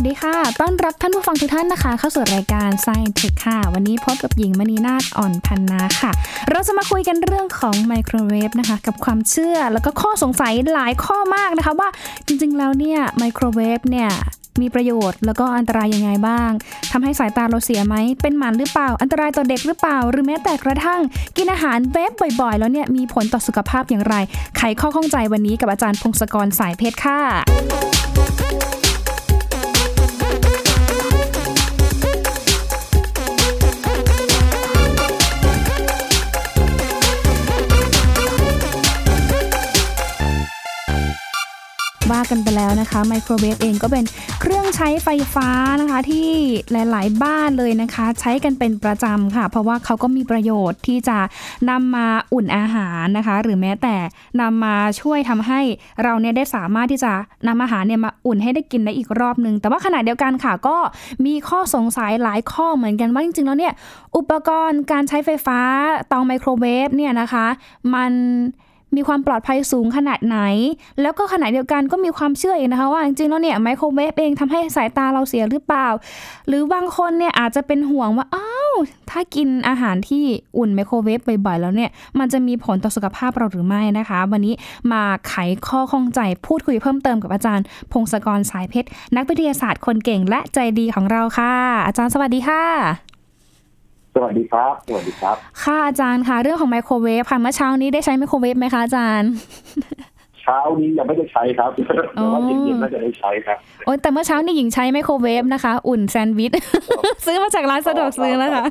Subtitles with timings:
[0.00, 6.10] วัสดีค่ะ ต้อนรับท่านผู้ฟังทุกท่านนะคะ เข้าสู่รายการ Science Tech ค่ะ วันนี้พบกับหญิงมณีนาฏอ่อนพันนาค่ะ
[6.50, 11.88] เราจะมาคุยกันเรื่องของไมโครเวฟนะคะ กับความเชื่อแล้วก็ข้อสงสัยหลายข้อมากนะคะ ว่า
[12.26, 14.10] จริงๆแล้วเนี่ยไมโครเวฟเนี่ย
[14.60, 16.50] มีประโยชน์แล้วก็อันตรายยังไงบ้าง
[16.92, 21.00] ทำให้สายตาเราเสียไหม เป็นหมันหรือเปล่า อันตรายต่อเด็กหรือเปล่า หรือแม้แต่กระทั่ง
[21.36, 24.14] กินอาหารเวฟบ่อยๆ แล้วเนี่ยมีผลต่อสุขภาพอย่างไร
[24.56, 27.20] ไขข้อข้องใจวันนี้กับอาจารย์พงศกรสายเพชรค่ะ
[42.30, 44.04] กันไปแล้วนะคะไมโครเวฟเองก็เป็น
[44.40, 45.48] เครื่องใช้ไฟฟ้า
[45.80, 46.30] นะคะที่
[46.72, 51.18] หลาย ๆ บ้านเลยนะคะ ใช้กันเป็นประจำค่ะ เพราะว่าเขาก็มีประโยชน์ที่จะ
[51.70, 53.96] นำมาอุ่นอาหารนะคะ หรือแม้แต่
[54.40, 55.60] นำมาช่วยทำให้
[56.02, 57.12] เราเนี่ยได้สามารถที่จะ
[57.48, 60.76] นำอาหารเนี่ยมาอุ่นให้ได้กินได้อีกรอบนึง แต่ว่าขณะเดียวกันค่ะก็
[61.26, 63.74] มีข้อสงสัยหลายข้อเหมือนกันว่าจริง ๆ แล้วเนี่ย
[64.16, 65.60] อุปกรณ์การใช้ไฟฟ้า
[66.08, 67.46] เตาไมโครเวฟเนี่ยนะคะ
[67.94, 68.12] มัน
[68.96, 70.38] มีความปลอดภัยสูงขนาดไหน
[71.00, 75.88] แล้วก็ขณะเดียวกันก็มีความเชื่ออีกนะคะว่าจริงๆแล้วเนี่ยไมโครเวฟเองทำให้สายตาเราเสียหรือเปล่า
[76.48, 78.72] หรือบางคนเนี่ยอาจจะเป็นห่วงว่าอ้าว
[79.10, 80.24] ถ้ากินอาหารที่
[80.56, 84.54] อุ่นไมโครเวฟบ่อยๆแล้วเนี่ยมันจะมีผลต่อสุขภาพเราหรือไม่นะคะ วันนี้
[84.92, 85.34] มาไข
[85.66, 91.54] ข้อข้องใจพูดคุยเพิ่มเติมกับอาจารย์ พงศกรสายเพชรนักวิทยาศาสตร์คนเก่งและใจดีของเราค่ะ
[91.86, 93.07] อาจารย์สวัสดีค่ะ
[94.22, 99.30] วัสดีครับ สวัสดีครับ ค่ะอาจารย์ค่ะ เรื่องของไมโครเวฟค่ะเมื่อเช้านี้ได้ใช้ไมโครเวฟไหมคะอาจารย์
[100.42, 101.70] เช้านี้ยังไม่ได้ใช้ครับ
[102.14, 106.52] แต่ว่าเย็นๆน่าจะได้ใช้ครับ โอ้ยแต่เมื่อเช้านี่หญิงใช้ไมโครเวฟนะคะ อุ่นแซนด์วิช
[107.24, 108.64] ซื้อมาจากร้านสะดวกซื้อแล้วค่ะ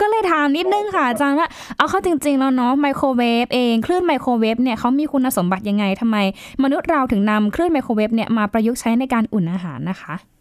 [0.00, 6.16] ก็เลยถามนิดนึงค่ะอาจารย์ว่า เอาเข้าจริง ๆ แล้วเนาะไมโครเวฟเองคลื่นไมโครเวฟเนี่ยเขามีคุณสมบัติยังไงทำไม
[6.62, 10.39] มนุษย์เราถึงนำคลื่นไมโครเวฟเนี่ยมาประยุกต์ใช้ในการอุ่นอาหารนะคะครับ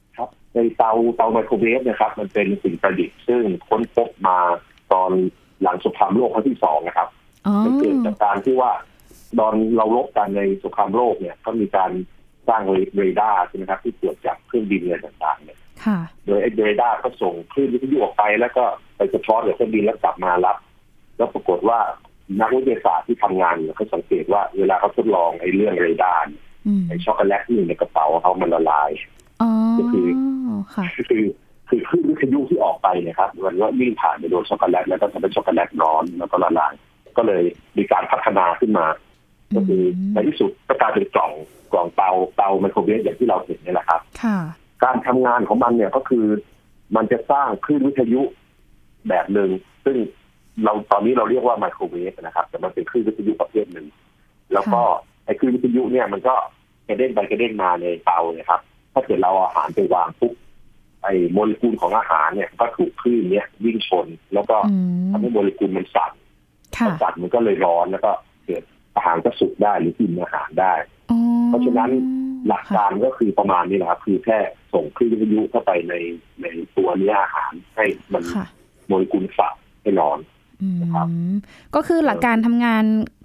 [0.55, 4.37] ในเตาเตาไมโครเวฟนะครับ มันเป็นสิ่งประดิษฐ์ซึ่งค้นพบมา
[4.93, 5.11] ตอน
[5.61, 7.09] หลังสงครามโลกครั้งที่สองนะครับ
[7.47, 8.71] อ๋อมันเกิดจากการที่ว่า
[9.39, 11.91] ตอนเรารบกันในสงครามโลกเนี่ยก็มีการ
[12.47, 12.63] สร้าง
[12.97, 18.63] เรดาร์ใช่ไหมครับที่ตรวจจับเครื่องบินอะไรต่างๆ เนี่ยค่ะโดยไอ้เรดาร์ก็ส่งคลื่นวิทยุออกไป แล้วก็
[18.97, 20.57] ไปสะท้อนกับเครื่องบินแล้วกลับมารับ
[21.17, 21.79] แล้วปรากฏว่า
[22.41, 29.18] นักวิทยาศาสตร์ที่ทำงานเนี่ยเขาสังเกตว่าเวลาเขาทดลองไอ้เรื่องเรดาร์เนี่ยอืมไอ้ช็อกโกแลตที่อยู่ในกระเป๋าเขามันละลายอ๋อ
[29.77, 30.07] ก็คือ
[30.75, 31.23] ค่ะคือ
[31.69, 36.73] คือคลื่นวิทยุที่ออกไปเนี่ยครับ มันก็วิ่งผ่านไปโดนช็อกโกแลตแล้วก็ทำให้ช็อกโกแลตร้อนแล้วก็ละลาย
[37.17, 37.43] ก็เลย
[37.77, 38.85] มีการพัฒนาขึ้นมา
[39.55, 39.83] ก็คือ
[40.13, 41.31] ในที่สุดก็กลายเป็นกล่อง
[41.71, 44.37] กล่องเตาเตาไมโครเวฟอย่างที่เราเห็นนี่แหละครับค่ะ
[44.83, 46.25] การทำงานของมันเนี่ยก็คือ
[46.95, 48.21] มันจะสร้างคลื่นวิทยุ
[49.09, 49.49] แบบหนึ่ง
[49.85, 49.97] ซึ่ง
[50.63, 53.87] เราตอนนี้เราเรียกว่าไมโครเวฟนะครับ แต่มันเป็นคลื่นวิทยุประเภทหนึ่ง
[54.53, 54.81] แล้วก็
[55.25, 56.35] ไอ้คลื่นวิทยุเนี่ยมันก็
[56.87, 58.61] กระเด้งไปกระเด้งมาในเตาเนี่ยครับ
[58.93, 60.33] ถ้าเกิดเราเอาอาหารไปวางปุ๊บ
[61.03, 64.75] ไอ้โมเลกุลของอาหารเนี่ย ก็ถูกคลื่นเนี้ยวิ่งชน แล้วก็อื
[65.07, 66.11] มทำให้โมเลกุลมันสั่น
[66.75, 68.11] พค่ะอสั่นมันก็เลยร้อนแล้วก็
[68.45, 68.63] เกิด
[68.95, 70.73] อาหารก็สุกได้หรือกินอาหารได้
[71.11, 71.91] อ๋อเพราะฉะนั้น
[72.47, 74.37] หลักการก็คือประมาณนี้แหละครับคือแค่
[74.73, 75.93] ส่งคลื่นวิทยุเข้าไปใน
[76.41, 76.45] ใน
[76.77, 78.45] ตัวเนื้ออาหารให้มันค่ะ
[78.87, 80.19] โมเลกุลสั่นให้ร้อน
[80.61, 81.07] อืมนะครับ
[81.75, 82.83] ก็คือหลักการทำงาน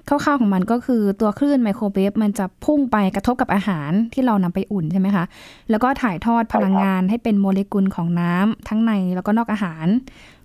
[0.09, 5.25] คร่าวๆของมันก็คือตัวคลื่นไมโครเวฟมันจะพุ่งไปกระทบกับอาหารที่เรานำไปอุ่นใช่ไหมคะ
[5.71, 9.87] แล้วก็ถ่ายทอดพลังงานให้เป็นโมเลกุลของน้ำทั้งในแล้วก็นอกอาหาร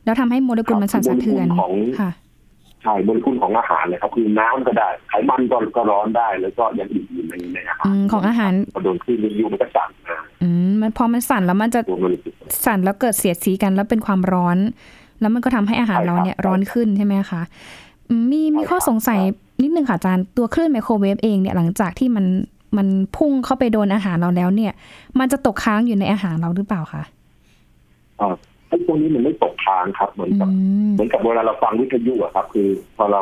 [0.06, 2.12] แล้วทำให้โมเลกุลมันสั่นสะเทือนโมเลกุลของค่ะ
[2.84, 12.34] ใช่โมเลกุลของอาหารเลยครับคือน้ำก็ได้ไขมันก็ก็ร้อนได้แล้วก็อย่างอื่นๆในในอาหารอืมของอาหารพอโดนคลื่นวิทยุมันก็สั่นมาอืมมันพอมันสั่นแล้วมันจะตัวโมเลกุล
[12.66, 14.58] สั่นแล้วเกิดเสียดสีกันแล้วเป็นความร้อน
[15.22, 17.42] แล้วมันก็ทำให้อาหารใช่ครับเราเนี่ยร้อนขึ้นใช่ไหมคะ
[18.10, 19.20] อืมมีมีข้อใช่ครับสงสัย
[19.62, 22.26] นิดนึงค่ะอาจารย์ตัวคลื่นไมโครเวฟเองเนี่ยหลังจากที่มัน
[22.78, 22.88] มัน
[23.18, 24.74] พุ่งเข้าไปโดนอาหารเราแล้วเนี่ย
[25.20, 27.04] มันจะตกค้างอยู่ในอาหารเราหรือเปล่าคะ
[28.20, 28.36] อ่า
[28.68, 33.22] ไอ้พวกนี้มันไม่ตกค้างครับ เหมือนอืกับมเหมือนกับเวลาเราฟังวิทยุอะครับ คือ พอเรา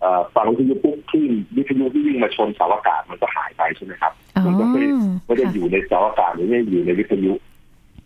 [0.00, 4.88] เอ่อฟังวิทยุปุ๊บคลื่นวิทยุที่วิ่งมาชนเสาอากาศมันก็หายไปใช่ไหมครับอ๋อมันก็ไม่ได้
[5.26, 7.32] ไม่ได้ค่ะอยู่ในเสาอากาศหรือไม่ได้อยู่ในวิทยุ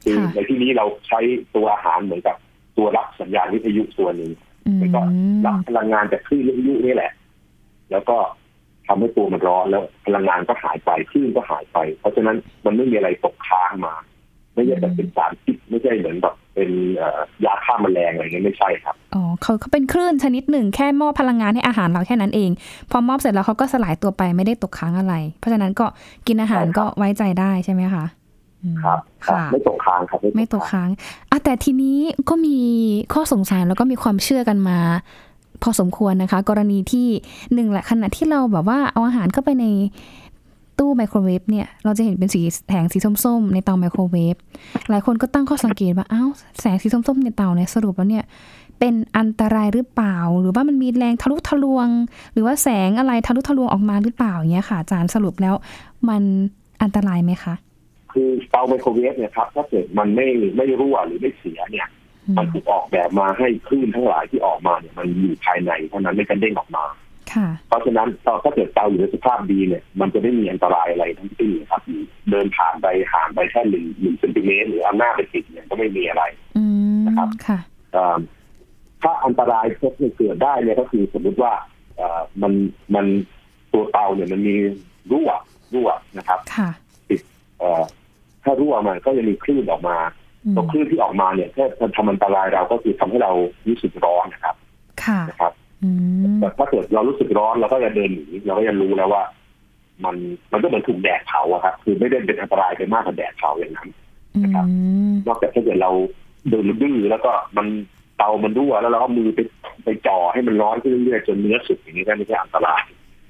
[0.04, 1.20] คือค่ะในที่นี้เราใช้
[1.54, 2.36] ตัวอาหารเหมือนกับ
[2.76, 4.30] ตัวรับสัญญาณวิทยุตัวหนึ่ง
[4.66, 5.00] อืมแล้วก็
[5.46, 7.10] รับพลังงานจากคลื่นวิทยุนี่แหละ
[7.92, 8.16] แล้วก็
[8.86, 13.94] ทำให้ตัวมันร้อนแล้วพลังงานก็หายไปคลื่นก็หายไป เพราะฉะนั้นมันไม่มีอะไรตกค้างมา
[14.54, 22.50] ไม่ใช่แบบเป็นสารพิษไม่ใช่เหมือนแบบเป็นเอ่อยาฆ่าแมลงอะไรเงี้ยไม่ใช่ครับอ๋อเขาเขาเป็นคลื่นชนิดหนึ่งแค่มอบพลังงานให้อาหารเราแค่นั้นเอง
[22.90, 25.86] พอมอบเสร็จแล้วเขาก็สลายตัวไปไม่ได้ตกค้างอะไร เพราะฉะนั้นก็
[26.26, 28.04] กินอาหารใช่ครับก็ไว้ใจได้ใช่ไหมคะ
[28.62, 30.88] อืมครับครับค่ะไม่ตกค้างครับ ไม่ตกค้าง
[31.30, 31.98] อะแต่ทีนี้
[32.28, 32.56] ก็มี
[33.14, 34.78] ข้อสงสัยแล้วก็มีความเชื่อกันมา
[35.62, 37.08] พอสมควรนะคะ กรณีที่
[37.54, 39.66] หนึ่งแหละขณะที่เราแบบว่าเอาอาหารเข้าไปใน
[40.78, 44.36] ตู้ไมโครเวฟเนี่ย เราจะเห็นเป็นสีแสงสีส้มๆ ในเตาไมโครเวฟ
[44.90, 48.24] หลายคนก็ตั้งข้อสังเกตว่า อ้าว แสงสีส้มๆ ในเตาเนี่ย สรุปแล้วเนี่ย
[48.78, 51.88] เป็นอันตรายหรือเปล่า หรือว่ามันมีแรงทะลุทะลวง
[52.32, 55.54] หรือว่าแสงอะไรทะลุทะลวงออกมาหรือเปล่าอย่างเงี้ยค่ะอาจารย์สรุปแล้ว
[56.08, 56.22] มัน
[56.82, 57.54] อันตรายไหมคะ
[58.12, 60.26] คือเตาไมโครเวฟเนี่ยครับ ถ้าเกิดมันไม่
[60.56, 61.88] ไม่รั่วหรือไม่เสียเนี่ย
[62.36, 66.84] มันถูกออกแบบมาให้คลื่นทั้งหลายที่ออกมาเนี่ยมันอยู่ภายในเท่านั้นไม่กระเด้งออกมา
[67.32, 68.08] ค่ะเพราะฉะนั้น
[68.42, 71.82] ถ้าเกิดเตาอยู่ในสภาพดีเนี่ย มันจะไม่มีอันตรายอะไรทั้งสิ้นครับ
[72.30, 76.22] เดินผ่านไปห่างไปแค่หนึ่งหนึ่งเซนติเมตรหรือเอาหน้าไปติดเนี่ยก็ไม่มีอะไร
[76.56, 76.64] อื
[76.96, 77.58] มนะครับค่ะ
[77.92, 78.16] เอ่อ
[79.02, 81.52] ถ้าอันตรายที่เกิดได้เนี่ยก็คือสมมุติว่า
[81.96, 82.52] เอ่อมัน
[82.94, 83.06] มัน
[83.72, 84.54] ตัวเตาเนี่ยมันมี
[85.12, 85.30] รั่ว
[85.74, 85.88] รั่ว
[86.18, 86.70] นะครับค่ะ
[87.58, 87.82] เอ่อ
[88.44, 90.17] ถ้ารั่วมันก็จะมีคลื่นออกมาอืม
[90.56, 93.32] ตัวคลื่นที่ออกมาเนี่ยถ้ามันทำอันตรายเราก็คือทำให้เรา
[93.68, 94.56] รู้สึกร้อนนะครับ
[95.04, 95.52] ค่ะนะครับ
[95.82, 95.90] อื
[96.20, 99.22] มแต่ถ้าเกิดเรารู้สึกร้อนเราก็จะเดินหนีเราก็จะรู้แล้วว่า
[100.04, 100.16] มัน
[100.52, 103.88] มันก็เหมือนถูกแดดเผาอะครับ คือไม่ได้เป็นอันตรายไปมากกว่าแดดเผาอย่างนั้น
[104.34, 104.66] อืนะครับ
[105.10, 105.90] มนอกจากถ้าเกิดเรา
[106.50, 107.66] เดินดื้อแล้วก็มัน
[108.18, 109.40] เตามันรั่วแล้วเราก็มือไป
[109.84, 112.82] ไปจ่อให้มันร้อนขึ้นเรื่อยๆจนเนื้อสุกอย่างนี้ก็ไม่ใช่อันตราย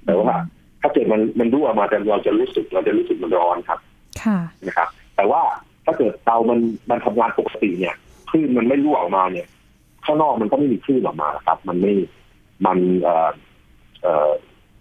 [0.05, 0.37] แต่ว่า
[0.82, 3.79] ถ้าเกิดมันมันรั่วมาแต่เราจะรู้สึกเราจะรู้สึกมันร้อนครับ
[4.23, 5.41] ค่ะนะครับ แต่ว่า
[5.88, 7.94] ถ้าเกิดเตามันมันทำงานปกติเนี่ย
[8.31, 9.46] คลื่นมันไม่รั่วออกมาเนี่ย
[10.05, 11.94] ข้างนอกมันก็ไม่มีคลื่นออกมาครับ มันไม่
[12.67, 13.31] มันเอ่อ
[14.02, 14.31] เอ่อ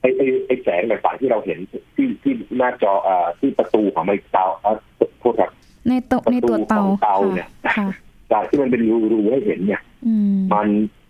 [0.02, 1.58] ไอไอไอแสงต่างๆที่เราเห็น
[1.96, 4.76] ที่ที่หน้าจอเอ่อที่ประตูของไมเตาเอ่อ
[5.20, 5.52] โทษครับ
[5.88, 7.88] ในโตะในตัวเตาประตูของเตาเนี่ยค่ะ
[8.32, 10.68] จากที่มันเป็นรูรูให้เห็นเนี่ยอืมมัน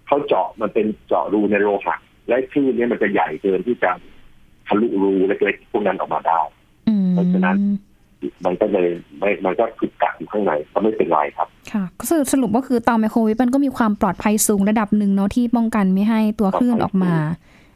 [0.07, 1.95] เขาเจาะมันเป็นเจาะรูในโลหะ
[2.27, 3.91] และคลื่นเนี่ยมันจะใหญ่เกินที่จะ
[4.67, 6.39] ทะลุรูเล็กๆพวกนั้นออกมาได้
[6.88, 7.55] อืมเพราะฉะนั้น
[8.46, 17.14] มันก็เลยไม่มันก็ถูกกักอยู่ข้างในก็ไม่เป็นไรครับค่ะก็สรุปสรุปก็คือเตาไมโครเวฟมันก็มีความปลอดภัยสูงระดับหนึ่งเนาะที่ป้องกันไม่ให้ตัวคลื่นออกมา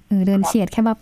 [0.07, 0.99] เออเดินเฉียดแค่แบบ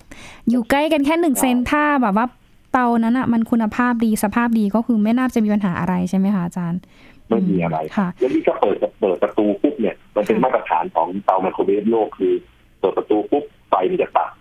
[0.50, 2.26] อยู่ใกล้กันแค่หนึ่งเซนถ้าแบบว่า
[2.74, 6.80] เตานั้นอะมันคุณภาพดีสภาพดีก็คือไม่น่าจะมีปัญหาอะไรใช่ไหมคะอาจารย์
[7.28, 12.34] ไม่มีอะไรค่ะแล้วนี่ก็เปิดเปิดประตูปุ๊บเนี่ย มันเป็นค่ะมาตรฐานของเตาไมโครเวฟโลกคือ
[12.80, 14.32] เปิดประตูปุ๊บไฟมันจะตัด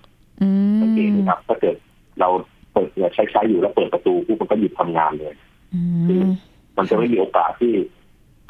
[0.43, 0.49] อื
[0.83, 1.77] สังเกตมนะครับถ้าเกิด
[2.21, 5.35] เราเปิดใช้ใช้อยู่แล้วเปิดประตูปุ๊บมันก็หยุดทำงานเลย
[5.75, 5.81] อื
[6.25, 6.29] ม
[6.77, 7.73] มันจะไม่มีโอกาสที่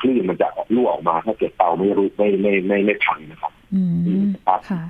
[0.00, 3.82] คลื่นมันจะรั่วออกมา ถ้าเกิดเตาไม่รู้ไม่ไม่ไม่ไม่พังนะครับ อื
[4.22, 4.82] มครับค่ะ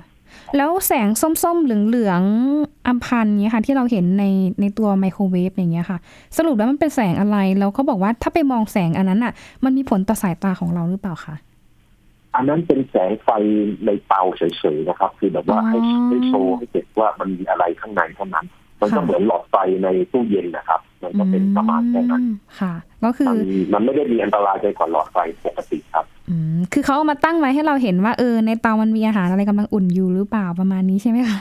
[0.57, 1.07] แล้วแสง
[1.43, 4.25] ส้มๆเหลืองๆอัมพันธ์เนี้ยค่ะ ที่เราเห็นใน
[4.61, 5.99] ในตัวไมโครเวฟอย่างเงี้ยค่ะ
[6.37, 9.33] สรุปแล้วมันเป็นแสงอะไรแล้วเขาบอกว่าถ้าไปมองแสงอันนั้นอะ
[9.63, 11.35] มันมีผลต่อสายตาของเราหรือเปล่าคะ
[12.35, 13.29] อันนั้นเป็นแสงไฟ
[13.85, 14.41] ในเตาเฉ
[14.75, 18.45] ยๆนะครับ คือแบบว่าให้อ๋อให้โชว์ให้เห็นว่ามันมีอะไรข้างในเท่านั้น
[18.81, 22.73] มันก็ค่ะเหมือนหลอดไฟในตู้เย็นนะครับ มันก็เป็นประมาณแค่นั้นอืมค่ะ
[23.03, 23.39] ก็คือมัน
[23.73, 31.39] มันไม่ได้มีอันตรายไปกว่าหลอดไฟปกติครับอืมคือเขาเอามาตั้งไว้ให้เราเห็นว่าเออในเตามันมีอาหารอะไรกำลังอุ่นอยู่หรือเปล่าประมาณนี้ใช่ไหมคะ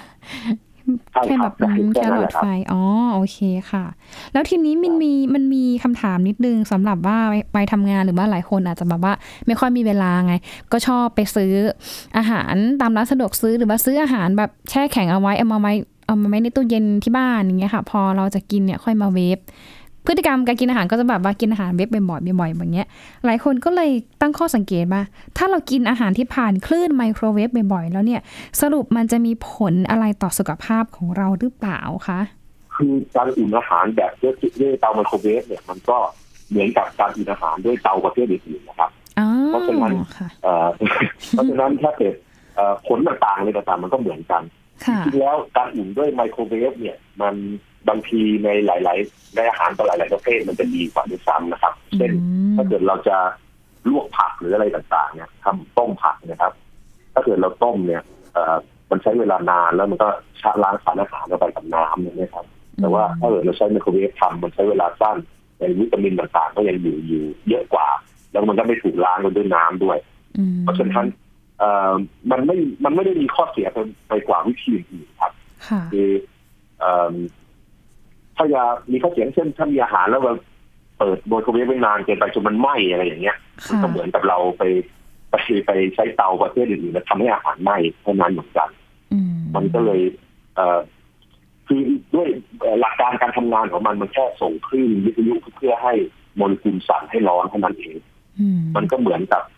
[1.13, 2.83] ใช่แค่คแบรับบอืมแค่แค่หนั้นลแหอดละครับไฟ อ๋อ
[3.15, 3.39] โอเค
[3.71, 3.85] ค่ะ
[4.33, 9.13] แล้วทีนี้มันมีมันมีคำถามนิดนึงสำหรับว่าไปไปทำงานหรือว่าหลายคนอาจจะแบบว่า
[9.47, 10.35] ไม่ค่อยมีเวลาไง
[10.73, 11.53] ก็ชอบไปซื้อ
[12.17, 15.73] อาหารตามร้านสะดวกซื้อหรือว่าซื้ออาหารแบบแช่แข็งเอาไว้เอามาไว้
[16.09, 19.39] เอามาไว้ในตู้เย็นที่บ้านอย่างเงี้ยค่ะ พอเราจะกินเนี่ยค่อยมาเวฟ
[20.07, 22.87] พฤติกรรมการกินอาหารก็จะแบบว่ากินอาหารเวฟบ่อยๆบ่อยๆแบบเนี้ย
[23.25, 23.91] หลายคนก็เลย
[24.21, 25.03] ตั้งข้อสังเกตว่า
[25.37, 28.21] ถ้าเรากินอาหารที่ผ่านคลื่นไมโครเวฟบ่อยๆแล้วเนี่ย
[28.61, 32.21] สรุปมันจะมีผลอะไรต่อสุขภาพของเราหรือเปล่าคะ
[32.77, 35.99] คือการอุ่นอาหารแบบด้วยด้วยเตาไมโครเวฟเนี่ยมันก็
[36.51, 40.67] เหมือนกับการอุ่นอาหารด้วยเตาประเภทอื่นๆนะครับอ๋อเพราะฉะนั้นค่ะเอ่อ
[41.31, 42.15] เพราะฉะนั้นถ้าเกิด
[42.57, 44.68] เอ่อผลต่างๆอะไรต่างๆมันก็เหมือนกันค่ะ
[45.05, 47.35] จริงๆแล้วการอุ่นด้วยไมโครเวฟเนี่ย มัน
[47.89, 52.13] บางทีในหลาย ๆ ในอาหารต่อหลาย ๆ ประเภทมันจะดีกว่าด้วยซ้ำนะครับ เช่น
[52.57, 53.17] ถ้าเกิดเราจะ
[53.89, 56.53] ลวกผักหรืออะไรต่าง ๆ เนี่ยทำต้มผักนะครับ
[57.15, 58.03] ถ้าเกิดเราต้มเนี่ย
[58.35, 58.57] เอ่อ
[58.91, 60.09] มันใช้เวลานานแล้วมันก็
[60.41, 62.47] ชะล้างสารอาหารเข้าไปกับน้ำเนี่ยนะครับ
[62.81, 65.17] แต่ว่าถ้าเกิดเราใช้ไมโครเวฟทำมันใช้เวลาสั้น
[65.57, 67.89] แต่วิตามินต่าง ๆ ก็ยังอยู่อยู่เยอะกว่า
[68.33, 69.99] แล้วมันก็ไม่ถูกล้างกันด้วยน้ำด้วย
[70.39, 71.28] อืมเพราะฉะนั้นเอ่อ
[72.31, 75.33] มันไม่มันไม่ได้มีข้อเสียไปไปกว่าวิธีอื่นๆครับ
[75.69, 76.11] ค่ะคือ
[76.81, 77.15] เอ่อ
[78.37, 80.33] ถ้าจะมีข้อเสียเช่นถ้ามีอาหารแล้วเรา
[80.99, 83.37] เปิดไมโครเวฟไว้นานเกินไปจนมันไหม้อะไรอย่างเงี้ย
[83.69, 84.63] มันค่ะก็เหมือนกับเราไป
[85.31, 85.35] ไป
[85.67, 88.69] ไปใช้เตาประเภทอื่นๆแล้วทำให้อาหารไหม้เท่านั้นเหมือนกัน
[89.13, 90.01] อืมมันก็เลย
[90.57, 90.79] เอ่อ
[91.67, 91.81] คือ
[92.15, 92.29] ด้วย
[92.61, 95.93] เอ่อหลักการการทำงานของมันมันแค่ส่งคลื่นวิทยุเพื่อให้
[96.37, 97.97] โมเลกุลสั่นให้ร้อนเท่านั้นเอง
[98.41, 99.58] อืมมันก็เหมือนกับเอ่อ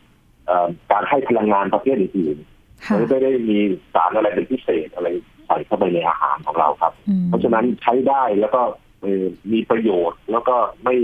[0.93, 3.59] การให้พลังงานประเภทอื่นๆค่ะมันไม่ได้มี
[3.95, 5.09] สารอะไรเป็นพิเศษอะไร
[5.47, 8.63] ใส่เข้าไปในอาหารของเราครับอืมเพราะฉะนั้นใช้ได้แล้วก็
[9.01, 10.95] เอ่อมีประโยชน์แล้วก็ไม่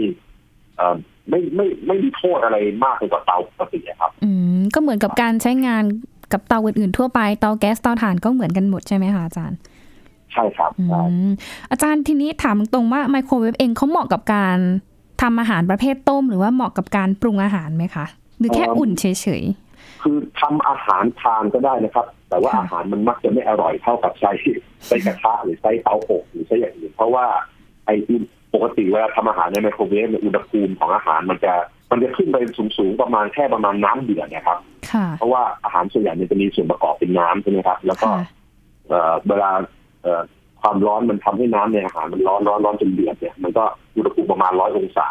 [0.77, 0.97] เอ่อ
[1.31, 5.85] ไม่ไม่ไม่มีโทษอะไรมากไปกว่าเตาปกติอะครับ อืมก็เหมือนกับการใช้งาน
[6.33, 9.59] กับเตาอื่นๆทั่วไปเตาแก๊สเตาถ่านก็เหมือนกันหมดใช่ไหมคะอาจารย์
[10.33, 11.29] ใใช่ครับอืใช่ม
[11.71, 14.59] อาจารย์ทีนี้ถามตรงๆว่าไมโครเวฟเองเขาเหมาะกับการ
[15.23, 18.07] ทำอาหารประเภทต้ม หรือว่าเหมาะกับการปรุงอาหารไหมคะ
[18.39, 19.05] หรือแค่อุ่นเฉ
[19.41, 19.45] ย
[20.03, 24.31] คือทำอาหารทานก็ได้นะครับ แต่ว่าค่ะอาหารมันมักจะไม่อร่อยเท่ากับใช้
[24.87, 27.27] ใช้กระทะหรือใช้เตาอบหรือใช้อย่างอื่นเพราะว่า
[27.87, 28.23] ไอ้อุณ
[28.55, 31.53] ปกติเวลาทำอาหารในไมโครเวฟเนี่ยอุณหภูมิของอาหารมันจะ
[31.91, 32.37] มันจะขึ้นไป
[32.79, 38.19] สูงๆประมาณแค่ประมาณน้ำเดือดนะครับๆค่ะเพราะว่าอาหารส่วนใหญ่มันจะมีส่วนประกอบเป็นน้ำใช่ไหมครับ แล้วก็ค่ะ
[38.89, 39.51] เอ่อเวลา
[40.03, 40.23] เอ่อ
[40.61, 43.65] ความร้อนมันทำให้น้ำในอาหารมันร้อนร้อนร้อนจนเดือดเนี่ยมันก็
[43.97, 45.09] อุณหภูมิประมาณร้อยองศา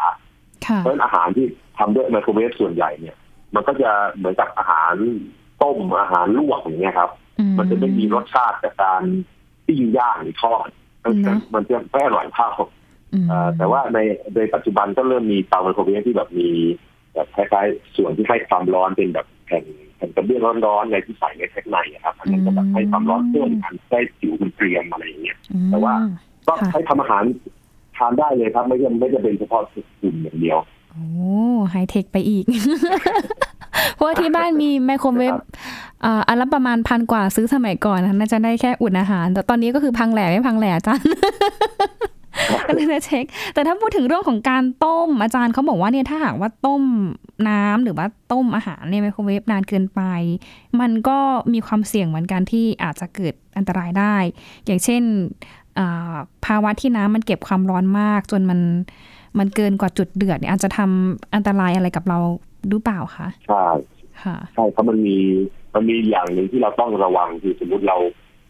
[0.66, 1.46] ค่ะเพราะฉะนั้นอาหารที่
[1.78, 3.16] ทำด้วยไมโครเวฟส่วนใหญ่เนี่ย
[3.56, 4.94] มันก็จะเหมือนกับอาหาร
[5.62, 9.02] ต้มอาหารลวกอย่างเงี้ยครับอืมันจะไม่มีรสชาติจากการ
[9.68, 10.68] ปิ้งย่างหรือทอด
[11.04, 12.50] มันจะเนอะมันจะไม่อร่อยเท่า
[13.14, 14.00] อืมเอ่อแต่ว่าใน
[14.36, 16.50] ในปัจจุบันก็เริ่มมีเตาไมโครเวฟที่แบบมี
[17.14, 19.66] แบบคล้ายๆส่วนที่ให้ความร้อนเป็นแบบแผ่น
[19.96, 25.94] แผ่นกระเบื้องร้อนๆในที่ใส่ในแท็กในอะครับอันนั้นก็แบบให้ความร้อนเพิ่มกันให้ผิวมันเกรียมอะไรอย่างเงี้ยอืมแต่ว่า
[26.48, 27.24] ก็ค่ะใช้ทำอาหาร
[27.98, 29.62] ทานได้เลยครับ ไม่จำไม่จะเป็นเฉพาะ
[30.02, 30.58] กลุ่มอย่างเดียว
[30.96, 31.08] โอ้
[31.72, 32.46] ไฮเทคไปอีก
[33.96, 35.34] เพราะว่าที่บ้านมีไมโครเวฟ
[36.06, 41.08] อ่าอันละประมาณพันกว่าซื้อสมัยก่อนนะน่าจะได้แค่อุ่นอาหาร แต่ตอนนี้ก็คือพังแหล่ไม่พังแหล่อาจารย์
[42.68, 46.84] ก็เลยจะเช็ค แต่ถ้าพูดถึงเรื่องของการต้มอาจารย์เขาบอกว่าเนี่ยถ้าหากว่าต้ม
[47.50, 50.02] น้ำหรือว่าต้มอาหารในไมโครเวฟนานเกินไป
[50.80, 51.18] มันก็
[51.54, 54.16] มีความเสี่ยงเหมือนกันที่อาจจะเกิดอันตรายได้
[54.66, 55.02] อย่างเช่น
[55.80, 58.60] อ่าภาวะที่น้ำมันเก็บความร้อนมากจนมัน
[59.40, 62.18] มันเกินกว่าจุดเดือดเนี่ยอาจจะทำอันตรายอะไรกับเรา
[62.70, 63.66] หรือเปล่าคะใช่
[64.24, 65.18] ค่ะใช่เพราะมันมี
[65.74, 67.98] มันมีอย่างหนึ่งที่เราต้องระวังคือสมมติเรา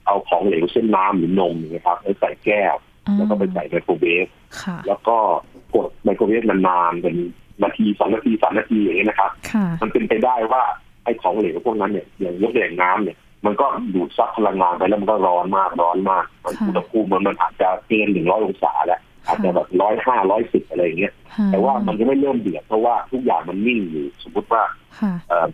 [0.06, 2.76] เอาของเหลวเช่นน้ำหรือนมนะครับไปใส่แก้ว
[3.18, 4.26] แล้วก็ไปใส่ไมโครเวฟ
[4.62, 5.18] ค่ะแล้วก็
[5.76, 7.16] กดไมโครเวฟนานๆเป็น
[7.64, 10.64] นาทีสองนาทีสามนาทีอย่างเงี้ยนะครับค่ะมันเป็นไปได้ว่า
[11.04, 21.14] ไอ้ของเหลวพวกนั้นเนี่ยอย่างยกตัวอย่างน้ำเนี่ย มันก็ดูดซับพลังงานไปแล้วมันก็ร้อนมากร้อนมากมันค่ะอุณหภูมิมันมันอาจจะเกินหนึ่งร้อยองศาแล้ว อาจจะแบบร้อยห้าร้อยสิบอะไรอย่างเงี้ย
[21.52, 24.64] แต่ว่ามันจะไม่เริ่มเดือดเพราะว่าทุกอย่างมันนิ่งอยู่สมมติว่า
[25.00, 25.48] ค่ะเอ่อ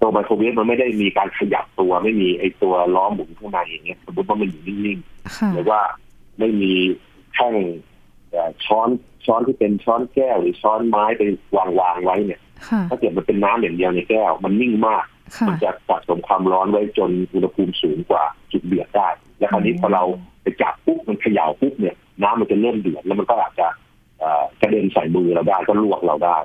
[0.00, 4.98] ตัวไมโครเวฟมันไม่ได้มีการขยับตัวไม่มีไอ้ตัวล้อหมุนข้างในอย่างเงี้ยสมมติว่ามันอยู่นิ่ง
[5.36, 5.80] ค่ะๆหรือว่า
[6.38, 6.72] ไม่มี
[7.34, 7.54] แท่ง
[8.30, 8.88] เอ่อช้อน
[9.24, 11.22] ช้อนที่เป็นช้อนแก้วหรือช้อนไม้ไป
[11.56, 15.04] วางวางๆไว้เนี่ยค่ะถ้าเกิดมันเป็นน้ำอย่างเดียวในแก้ว มันนิ่งมาก
[15.36, 19.08] ค่ะมันจะสะสมความร้อนไว้จนอุณหภูมิสูงกว่าจุดเดือดได้
[19.38, 20.02] แล้วคราวนี้อืมพอเรา
[20.42, 23.66] ไปจับปุ๊บมันเขย่าปุ๊บเนี่ย น้ำมันจะเริ่มเดือดแล้วมันก็อาจจะ
[24.18, 26.36] เอ่อกระเด็นใส่มือเราได้ก็ลวกเราได้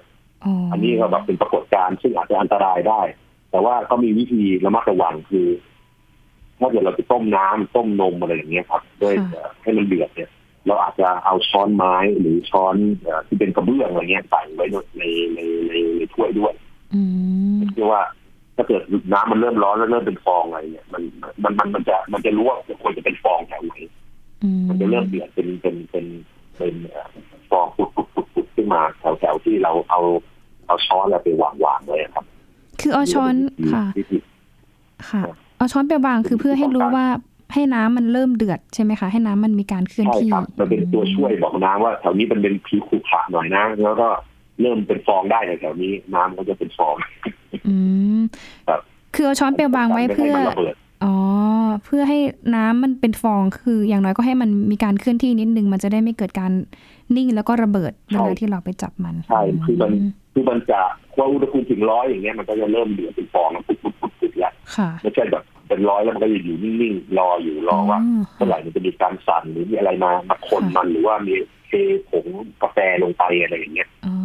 [0.46, 3.02] อ๋ออัอันนี้ก็แบบเป็นปรากฏการณ์ซึ่งอาจจะอันตรายได้
[3.52, 5.48] แต่ว่าก็มีวิธีระมัดระวังคือ
[6.60, 10.30] ถ้าเกิดเราไปต้มน้ำต้มนมอะไรอย่างเงี้ยครับด้วยเอ่อให้มันเดือดเนี่ย
[10.68, 14.66] เราอาจจะเอาช้อนไม้หรือช้อนเอ่อที่เป็นกระเบื้องอะไรเงี้ยใส่ไว้
[14.98, 15.04] ใน
[15.36, 16.54] ในในในถ้วยด้วย
[16.94, 17.02] อื
[17.54, 18.04] มเรียกว่า
[18.56, 18.82] ถ้าเกิด
[19.14, 21.02] น้ำมันเริ่มร้อนแล้วเริ่มเป็นฟองอะไรเนี่ยมัน
[21.44, 23.74] มันมันมันจะมันจะรู้ว่าควรจะเป็นฟองแถวไหน
[24.44, 26.06] อืมมันจะเริ่มเดือดเป็นเป็นเป็น
[26.58, 27.08] เป็นเอ่อ
[27.50, 30.00] ฟองปุดปุดปุดปุดขึ้นมาแถวแถวที่เราเอา
[30.68, 32.26] เอาช้อนเราไปวางวางไว้ครับ
[32.82, 33.34] คือเอาช้อน
[33.74, 34.18] ค่ะวิธี
[35.10, 35.24] ค่ะ
[35.58, 37.06] เอาช้อนไปวางคือเพื่อให้รู้ว่า
[37.54, 44.08] ให้น้ำมันเริ่มเดือดใช่ไหมคะ ให้น้ำมันมีการเคลื่อนใช่ที่ครับมันเป็นตัวช่วยบอกน้ำว่าแถวนี้มันเป็นผิวขรุขระหน่อยนะ แล้วก็
[44.62, 46.96] เริ่มเป็นฟองได้แถวๆนี้น้ำก็จะเป็นฟอง
[47.68, 47.76] อื
[48.20, 48.22] ม
[48.68, 48.82] ครับ
[49.16, 51.16] คือเอาช้อนไปวางไว้เพื่อม่ให้มันระเบิดอ๋อ
[51.84, 52.20] เพื่อให้
[52.56, 56.52] น้ำมันเป็นฟองคืออย่างน้อยก็ให้มันมีการเคลื่อนที่นิดนึง มันจะได้ไม่เกิดการ
[57.16, 59.92] นิ่งแล้วก็ระเบิดเวลาที่เราไปจับมันใช่คือมัน
[60.34, 60.82] คือมันจะ
[61.18, 68.00] ว่าอุณหภูมิถึงร้อยอย่างเงี้ยมันก็จะเริ่มเดือดเป็นฟองแล้วปุ๊บปุ๊บปุ๊บปุ๊บแล้วค่ะไม่ใช่แบบเป็นร้อยแล้วมันก็จะอยู่นิ่งๆรออยู่รอว่า
[68.36, 71.34] เมื่อไหร่มันจะมีการสั่นหรือมีอะไรมามาคนมันหรือว่ามี
[71.72, 71.78] เท
[72.10, 72.26] ผง
[72.62, 74.16] กาแฟลงไปอะไรอย่างเงี้ยอ๋อ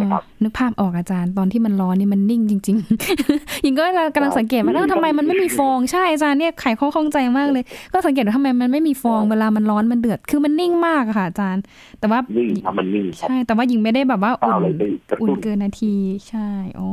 [0.00, 3.84] นะครับนึกภาพออกอาจารย์ตอนที่มันร้อนนี่มันนิ่งจริงๆหญิงก็
[4.14, 11.62] กำลังสังเกตว่าใช่เอ้าทำไมมันไม่มีฟองใช่อาจารย์เนี่ยไขข้อข้องใจมากเลย ก็สังเกตว่าทำไมมันไม่มีฟองเวลามันร้อนมันเดือดคือมันนิ่งมากอะค่ะอาจารย์
[12.00, 15.94] แต่ว่านิ่งทำมันนิ่งใช่ แต่ว่าหญิงไม่ได้แบบว่าอุ่ล่านเลยไปกระอุ่นเกินนาที
[16.28, 16.90] ใช่โอ๋อ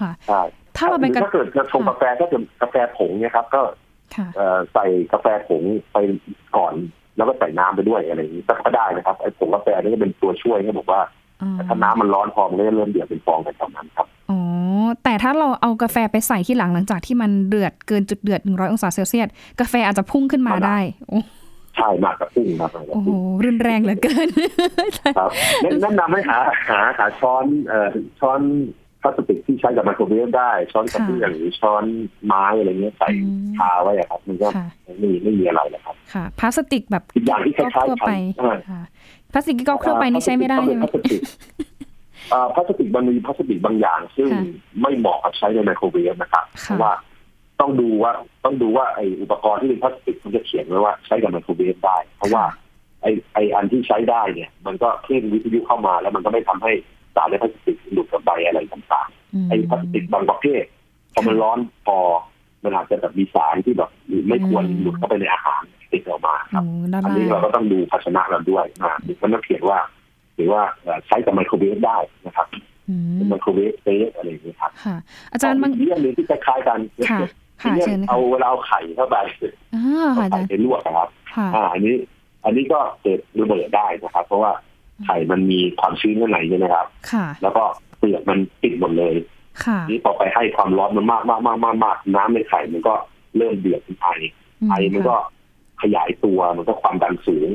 [0.00, 0.42] ค่ะใช่
[0.76, 3.62] ถ้าเราไปกระถ้าเกิดจะชงกาแฟถ้าเกิดกาแฟผงเนี่ยครับก็
[4.72, 5.62] ใส่กาแฟผง
[5.92, 5.96] ไป
[6.56, 6.74] ก่อน
[7.18, 11.00] แล้วก็ใส่น้ำไปด้วยอะไรอย่างนี้ก็ได้นะครับไอ้ผงกาแฟนี่ก็เป็นตัวช่วยให้บอกว่า
[11.42, 14.40] อ๋อถ้าน้ำมันร้อนพอมันก็จะเริ่มเดือดเป็นฟองแต่ตอนนั้นครับอ๋อ
[15.04, 19.28] แต่ถ้าเราเอากาแฟไปใส่ที่หลังหลังจากที่มันเดือดเกินจุดเดือด100องศาเซลเซียส
[19.60, 21.20] กาแฟอาจจะพุ่งขึ้นมาได้โอ้
[21.76, 24.28] ใช่มากกระพุ่งครับมากกระโอ้โหพุ่งรุนแรงเหลือเกิน
[25.18, 25.30] ครับ
[25.62, 27.88] แนะแนะนำให้หาหาหาช้อนเอ่อ
[28.20, 28.40] ช้อน
[29.02, 31.84] พลาสติกที่ใช้กับไมโครเวฟได้ ช้อนกระเบื้องหรือช้อน
[32.26, 38.82] ไม้อะไรเงี้ยใส่อืมคาไว้อะครับ มันก็ค่ะไม่ไม่มีอะไรนะครับ ค่ะพลาสติกแบบอีกอย่างที่คล้ายๆทั่วไปใช่ค่ะ
[39.32, 41.20] พลาสติกที่ก็เคลือบไปนี่ใช้ไม่ได้ใช่ไหมพลาสติก
[42.32, 44.44] อ่าพลาสติกมันมีพลาสติกบางอย่าง ซึ่งค่ะ
[44.82, 46.92] ไม่เหมาะกับใช้ในไมโครเวฟนะครับค่ะเพราะว่า
[47.60, 48.12] ต้องดูว่า
[48.44, 52.44] ต้องดูว่าไอ้อุปกรณ์ที่เป็นพลาสติกมันจะเขียนไว้ว่าใช้กับไมโครเวฟได้ เพราะว่า
[53.02, 56.72] ไอ้ไอ้อันที่ใช้ได้เนี่ย มันก็คลื่นวิทยุเข้ามาแล้วมันก็ไม่ทำให้
[57.18, 60.64] สารในพลาสติกหลุดกับใบอะไรต่างๆไอ้พลาสติกบางประเภท
[61.14, 61.98] พอมันร้อนพอ
[62.64, 63.90] มันอาจจะแบบมีสารที่แบบ
[64.28, 66.64] ไม่ควรหลุดเข้าไปในอาหารติดออกมาครับ
[67.04, 69.78] อันนี้เราก็ต้องดูภาชนะเราด้วยนะมันต้องเขียนว่า
[70.36, 70.62] หรือว่า
[71.06, 72.46] ใช้กับไมโครเวฟได้นะครับ
[73.28, 74.70] microwave safe อะไรอย่างนี้ครับ
[75.32, 76.78] อาจารย์บางเรื่องนึงที่คล้ายกัน
[77.10, 77.18] ค่ะ
[77.62, 79.16] ค่ะเชิญเอาเวลาเอาไข่เข้าไป
[79.72, 81.08] เอาไข่ไปลวกครับ
[81.54, 81.94] อ่า อันนี้
[82.44, 84.52] อันนี้ก็เกิดระเบิดได้นะครับ เพราะว่า
[85.04, 87.62] ไข่มันมีความชื้นข้างในใช่ไหมครับค่ะแล้วก็
[87.98, 89.14] เปลือกมันติดหมดเลย
[89.88, 92.94] นี่พอไปให้ความร้อนมันมากมากมากมากมากน้ำในไข่มันก็
[93.36, 94.08] เริ่มเดือดเป็นไอ
[94.70, 95.16] ไอมันก็
[95.82, 97.48] ขยายตัวมันก็ความดันสูง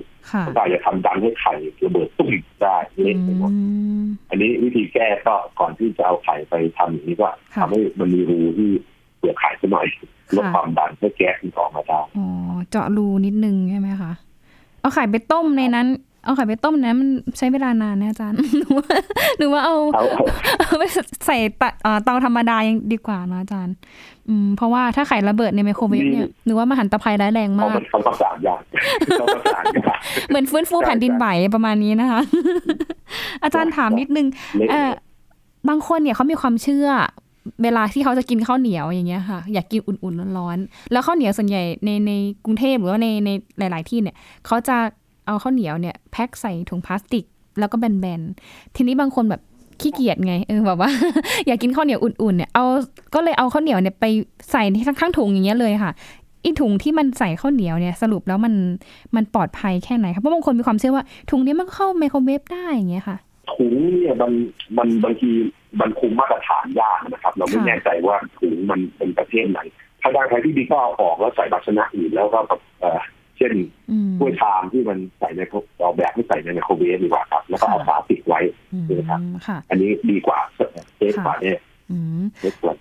[0.56, 3.52] ก็อาจจะทำดันให้ไข่ระเบิดตุ้มได้เละไปหมด
[4.30, 7.30] อันนี้วิธีแก้ก็ก่อนที่จะเอาไข่ไปทำอย่างนี้ก็
[7.62, 8.72] ทำให้มันมีรูที่
[9.18, 9.86] เปลือกไข่สักหน่อย
[10.36, 12.28] ลดความดันให้แก๊สมันออกมาได้อ๋อ
[12.70, 14.12] เจาะรูนิดนึงใช่ไหมคะ
[14.80, 15.88] เอาไข่ไปต้มในนั้น
[16.24, 18.96] เอาไข่ไปต้มนะมันใช้เวลานานนะอาจารย์หนูว่า
[19.38, 19.76] หนูว่าเอา
[20.60, 20.84] เอาไป
[21.28, 21.38] ใส่
[22.04, 23.76] เตาธรรมดายังดีกว่านะอาจารย์
[24.28, 28.62] อืมเพราะว่าถ้าไข่ระเบิดในไมโครเวฟเนี่ยหนูว่ามหันตภัยร้ายแรงมากเขาประสานยาก
[30.30, 32.22] เหมือนฟื้นฟูแผ่นดินไหวประมาณนี้นะคะ
[33.44, 34.28] อาจารย์ถามนิดนึง
[34.70, 34.92] เออ
[35.70, 36.88] บางคนเนี่ยเขามีความเชื่อ
[37.64, 42.12] เวลาที่เขาจะกินข้าวเหนียวอย่างเงี้ยค่ะ อยากกินอุ่นๆร้อนๆแล้วข้าวเหนียวส่วนใหญ่ในใน
[42.46, 44.16] กรุงเทพหรือว่าในในหลาย ๆ ที่เนี่ย
[44.46, 44.78] เขาจะ
[45.28, 47.26] เอาข้าวเหนียวเนี่ย แพ็คใส่ถุงพลาสติก
[47.60, 49.42] แล้วก็แบนๆ ทีนี้บางคนแบบ
[49.82, 50.90] ขี้เกียจไงเออแบบว่า
[51.48, 52.66] อยากกินข้าวเหนียวอุ่นๆเนี่ยเอา
[53.14, 54.06] ก็เลยเอาข้าวเหนียวเนี่ยไป
[54.52, 55.92] ใส่ที่ข้างถุงอย่างเงี้ยเลยค่ะ
[56.44, 58.54] อีถุงที่มันใส่ข้าวเหนียวเนี่ยสรุปแล้วมัน
[59.16, 63.18] มันปลอดภัยแค่ไหนครับเพราะบางคนมีความเชื่อว่าถุงนี้มันเข้าไมโครเวฟได้อย่างเงี้ยค่ะ
[63.54, 64.32] ถุงเนี่ยมัน
[64.78, 65.30] มันบางที
[65.80, 69.60] มันคุมมาตรฐานยากนะครับ เราไม่แน่ใจว่าถุงมันเป็นประเภทไหน
[70.02, 72.62] ถ้าได้ใครที่ดีก็เอาออกแล้วใส่ภาชนะอื่นแล้วก็แบบ
[73.44, 73.56] ช่น
[74.20, 75.42] ถ้วยชามที่มันใส่ใน
[75.82, 78.40] ออกแบบให้ใส่ในไมโครเวฟดีกว่าครับ แล้วก็เอาฝาปิดไว้
[79.00, 79.20] นะครับ
[79.70, 80.40] อันนี้ดีกว่า
[80.98, 81.60] เซฟกว่าเนี่ย
[82.40, 82.74] safe กว่า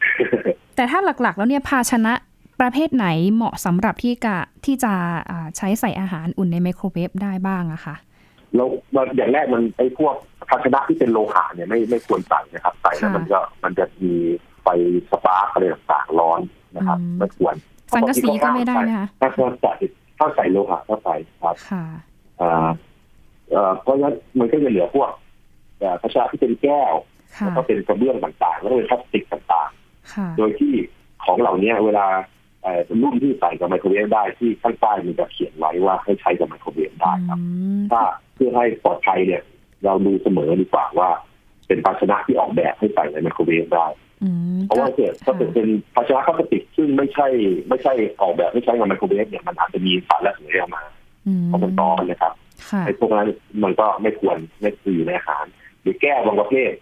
[0.77, 2.15] แต่ถ้าหลักๆ แล้วเนี่ยภาชนะ
[2.61, 4.93] ประเภทไหนเหมาะสำหรับที่กะที่จะ
[5.57, 7.95] ใช้ใส่อาหารอุ่นในไมโครเวฟได้บ้างอะคะ
[8.55, 8.65] เรา
[9.17, 10.15] อย่างแรกมันไอ้พวก
[10.49, 14.15] ภาชนะที่เป็นโลหะเนี่ยไม่ไม่ควรใส่นะครับ ใส่แล้วมันก็มันจะมี
[14.63, 14.67] ไฟ
[15.11, 16.41] สปาร์กอะไรต่างๆร้อน
[16.77, 17.55] นะครับไม่ควร
[17.95, 19.29] สังกะสีก็ไม่ได้นะคะถ้า
[19.63, 19.73] ใส่
[20.19, 21.11] ถ้าใส่โลหะเข้าไป
[21.43, 21.57] ครับ
[22.43, 22.71] อ่า
[23.83, 25.11] เพราะฉะนั้นมันก็จะเหลือพวก
[26.01, 26.95] ภาชนะที่เป็นแก้ว
[27.39, 30.75] แล้วก็เป็นกระเบื้องต่างๆ แล้วก็เป็นพลาสติกต่างๆ โดยที่
[31.25, 32.07] ของเหล่านี้เวลา
[33.03, 37.41] รุ่นที่ใส่กับไมโครเวฟได้ที่ข้างใต้มันจะเขียนไว้ว่าให้ใช้กับไมโครเวฟได้ครับ
[37.91, 38.03] ถ้า
[38.35, 39.43] เพื่อให้ปลอดภัยเนี่ย
[39.85, 41.11] เราดูเสมอดีกว่าว่า
[41.67, 43.87] เป็นภาชนะที่ออกแบบให้ใส่ในไมโครเวฟได้
[44.67, 47.29] เพราะว่าเกิดถ้าเกิดเป็นภาชนะพลาสติกซึ่งไม่ใช่
[47.69, 50.83] ไม่ใช่ออกแบบไม่ใช้กับไมโครเวฟเนี่ยมันอาจจะมีสารละเหยออกมา
[51.47, 52.33] เพราะมันตอนนะครับ
[52.87, 53.29] ไอ้พวกนั้น
[53.63, 55.45] มันก็ไม่ควรไม่อยู่ในอาหาร
[55.83, 56.73] หรือแก้วบางประเภท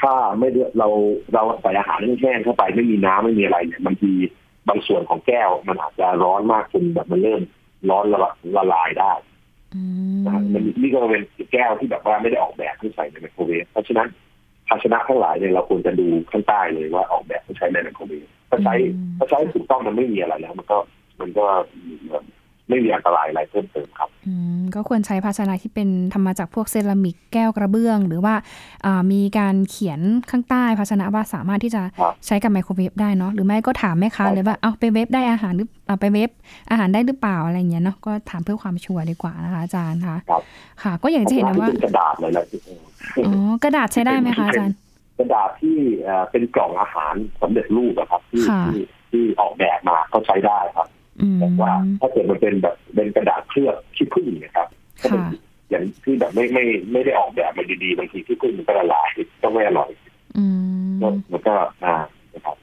[0.00, 0.88] ถ้าไม่เรา
[1.34, 4.12] เราใส่อาหารแห้งเข้าไปไม่มีน้ำไม่มีอะไรเนี่ยบางที
[4.68, 7.42] บางส่วนของแก้วมันอาจจะร้อนมากจนแบบมันเริ่ม
[7.90, 8.18] ร้อนละ
[8.56, 9.12] ละลายได้
[10.26, 14.08] นะมันนี่ก็เป็นแก้วที่แบบว่าไม่ได้ออกแบบให้ใส่ในไมโครเวฟเพราะฉะนั้น
[14.68, 18.74] ภาชนะทั้งหลายเนี่ยเราควรจะดูข้างใต้เลยว่าออกแบบให้ใช้ในไมโครเวฟถ้าใช้
[19.18, 20.78] ถ้าใช้ถูกต้องมันไม่มีอะไรแล้ว มันก็
[21.20, 21.46] มันก็
[22.68, 28.34] ไม่มีอันตรายอะไรเพิ่มเติมครับอืมก็ควรใช้ภาชนะที่เป็นทำมาจากพวกเซรามิกแก้วกระเบื้อง หรือว่า
[29.12, 30.00] มีการเขียน
[30.30, 31.82] ข้างใต้ภาชนะว่าสามารถที่จะ
[32.26, 36.30] ใช้กับไมโครเวฟได้เนาะหรือไม่ก็ถามแม่ค้าเลยว่าเอาไปเวฟได้อาหารหรือเอาไปเวฟ
[36.70, 40.16] อาหารได้หรือเปล่าอะไรเงี้ยเนาะก็ถามเพื่อความชัวร์ดีกว่านะคะอาจารย์คะ
[40.82, 42.44] ค่ะ ก็อย่างที่เห็นว่ากระดาษเลยละ
[43.26, 44.76] อ๋อกระดาษใช้ได้ไหมคะอาจารย์
[45.18, 45.76] กระดาษที่
[46.30, 48.42] เป็นกล่องอาหารสำเร็จรูปอะครับที่
[49.10, 50.88] ที่ออกแบบมาก็ใช้ได้ครับ
[51.38, 54.68] แต่ว่าถ้าเกิดมันเป็นแบบเป็นกระดาษเคลือบขี้ผึ้งนะครับ
[55.70, 59.08] อย่างที่แบบไม่ไม่ไม่ได้ออกแบบมาดีๆบางทีขี้ผึ้งมันก็ละลาย
[59.42, 59.90] ก็ไม่อร่อย
[61.00, 61.54] ก็มันก็
[61.84, 61.96] อ่า
[62.34, 62.56] นะครับ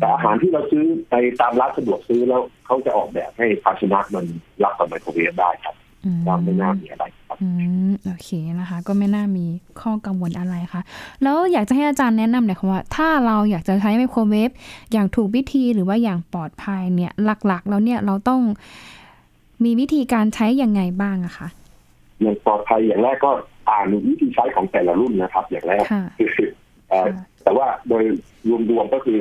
[0.00, 4.24] แต่อาหารที่เราซื้อไปตามร้านสะดวกซื้อแล้วเขาจะออกแบบให้ภาชนะมัน
[4.62, 5.74] รับกับไมโครเวฟได้ครับ
[6.26, 7.48] ก็ไม่น่ามีอะไรครับอื
[7.88, 9.46] มโอเคนะคะ ก็ไม่น่ามี
[9.80, 10.82] ข้อกังวลอะไรค่ะ
[11.22, 14.50] แล้วอยากจะให้อาจารย์แนะนำหน่อยค่ะว่า ถ้าเราอยากจะใช้ไมโครเวฟ
[14.92, 17.12] อย่างถูกวิธีหรือว่าอย่างปลอดภัยเนี่ย
[17.46, 18.40] หลักๆ แล้วเนี่ยเราต้อง
[19.64, 21.48] มีวิธีการใช้ยังไงบ้างอะคะ
[22.20, 23.30] อย่างปลอดภัยอย่างแรกก็
[23.70, 25.84] อ่านวิธีใช้ของแต่ละรุ่นนะครับ อย่างแรก
[26.36, 26.50] คือ
[27.42, 28.04] แต่ว่าโดย
[28.70, 29.20] รวมๆก็คือ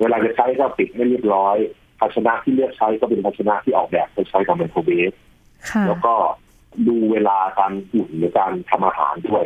[0.00, 1.56] เวลาจะใช้ก็ปิดให้เรียบร้อย
[1.98, 5.12] ภาชนะที่เลือกใช้ก็เป็นภาชนะที่ออกแบบใช้กับไมโครเวฟ
[5.86, 6.14] แล้วก็
[6.88, 9.44] ดูเวลาการอุ่นหรือการทำอาหารด้วย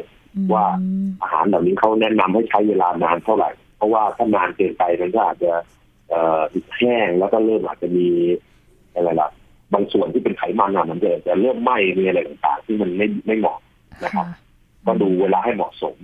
[0.52, 0.66] ว่า
[1.22, 5.52] อาหารเหล่านี้เขาแนะนำให้ใช้เวลานานเท่าไหร่ เพราะว่าถ้านานเกินไปมันก็อาจจะ
[6.08, 6.40] เอ่อ
[6.76, 8.08] แห้งแล้วก็เริ่มอาจจะมี
[8.94, 9.30] อะไรล่ะ
[9.74, 13.58] บางส่วนที่เป็นไขมันอะมันจะจะเริ่มไหม้มีอะไรต่างๆที่มันไม่ไม่เหมาะ
[14.04, 14.26] นะครับ
[14.86, 15.96] ก็ดูเวลาให้เหมาะสม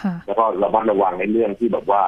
[0.00, 2.02] ค่ะแล้วก็ระมัดระวังในเรื่องที่แบบว่า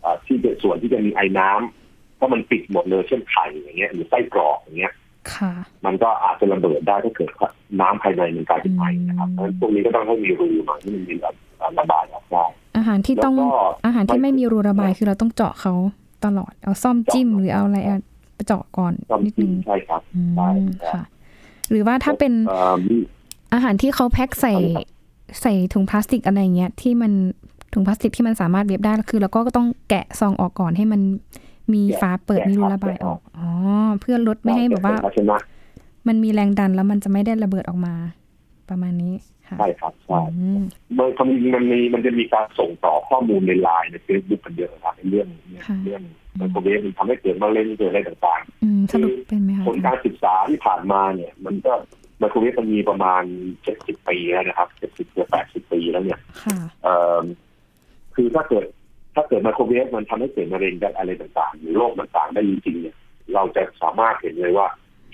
[0.00, 5.05] เอ่อที่เป็นส่วนที่จะมีไอ้น้ำถ้ามันปิดหมดเลยเช่นไข่อย่างเงี้ยหรือไส้กรอกอย่างเงี้ยค่ะ
[5.86, 7.30] มันก็อาจจะระเบิดได้ถ้าเกิด
[7.80, 11.30] น้ำภายในมันกลายเป็นไอนะครับเพราะฉะนั้นพวกนี้ก็ต้องให้มีรูมาที่มันมีกา
[11.70, 12.44] รระบายออกได้
[12.76, 15.72] อาหารที่ต้องแล้วก็อาหารที่ไม่มีรูระบายคือเราต้องเจาะเขา
[16.24, 17.98] ตลอดเอาซ่อมจิ้มหรือเอาอะไรเอา
[18.34, 20.48] ไปเจาะก่อนต้องนิดกินึนงใช่ครับอืมใช่
[20.92, 21.02] ค่ะ
[21.70, 22.96] หรือว่าถ้าเป็นเอ่อมี
[23.54, 24.86] อาหารที่เขาแพ็คใส่อะไรครับ
[25.42, 27.12] ใส่ถุงพลาสติกอะไรเงี้ยที่มัน
[27.72, 31.00] ถุงพลาสติกที่มันสามารถเว็บได้คือเราก็ต้องแกะซองออกก่อนให้มัน
[31.74, 33.48] มีฝาเปิดมีรูระบายออก อ๋อ
[34.00, 35.38] เพื่อลดไม่ให้แบบว่าภาชนะ
[36.08, 37.94] มันมีแรงดันแล้วมันจะไม่ได้ระเบิดออกมา
[38.68, 39.14] ประมาณนี้
[39.48, 40.62] ค่ะใช่ครับใช่อืม
[40.96, 46.02] โดยความจริงมันมีมันจะมีการส่งต่อข้อมูลในไลน์ในเฟซบุ๊กกันเยอะครับในเรื่องเรื่องเรื่อง
[46.36, 51.72] ไมโครเวฟมันทำให้เกิดมะเร็งเกิดอะไรต่างอืมสรุปเป็นไหมๆคะผลการศึกษาที่ผ่านมาเนี่ย มันก็
[52.18, 53.22] ไมโครเวฟมันมีประมาณ
[53.62, 57.22] เจ็ดสิบปีแล้วนะครับเจ็ดสิบหรือแปดสิบปีแล้วเนี่ยค่ะเอ่อ
[58.14, 58.66] คือถ้าเกิด
[59.16, 62.96] ถ้าเกิดไมโครเวฟมันทำให้เกิดมะเร็งได้อะไรต่างๆหรือโรคต่างๆได้จริงๆเนี่ย
[63.34, 64.66] เราจะสามารถเห็นเลยว่า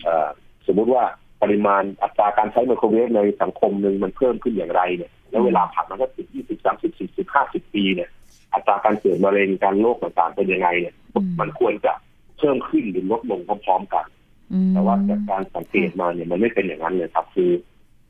[0.03, 0.29] เอ่อ
[0.67, 1.05] สมมุติว่า
[1.43, 8.11] ปริมาณอัตราการใช้ไมโครเวฟในสังคมหนึ่งมันเพิ่มขึ้นอย่างไรเนี่ยแล้วเวลาผ่านมาก็สิบยี่สิบสามสิบสี่สิบห้าสิบปีเนี่ย
[8.55, 11.93] อัตราการเกิดมะเร็งการโรคต่างๆเป็นยังไงเนี่ยอืมมันควรจะ
[12.39, 14.07] เพิ่มขึ้นหรือลดลงพร้อมๆกัน
[14.53, 17.51] อืมแต่ว่าจากการสังเกตมาเนี่ยมันไม่เป็นอย่างนั้นเลยครับ คือ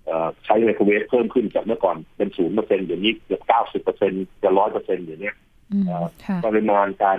[0.06, 5.41] เอ่อใช้ไมโครเวฟเพิ่มขึ้นจากเมื่อก่อนเป็นศูนย์เปอร์เซ็นต์เดี๋ยวนี้เกือบเก้าสิบเปอร์เซ็นต์จะร้อยเปอร์เซ็นต์อย่างเนี้ยอืมค่ะ
[6.46, 7.18] ปริมาณการ